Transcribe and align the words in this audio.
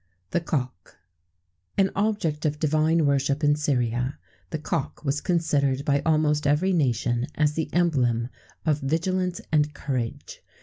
THE 0.31 0.39
COCK. 0.39 0.97
An 1.77 1.91
object 1.95 2.43
of 2.43 2.57
divine 2.57 3.05
worship 3.05 3.43
in 3.43 3.55
Syria,[XVII 3.55 4.05
5] 4.09 4.13
the 4.49 4.57
cock 4.57 5.05
was 5.05 5.21
considered 5.21 5.85
by 5.85 6.01
almost 6.03 6.47
every 6.47 6.73
nation 6.73 7.27
as 7.35 7.53
the 7.53 7.71
emblem 7.71 8.29
of 8.65 8.79
vigilance 8.79 9.41
and 9.51 9.75
courage. 9.75 10.41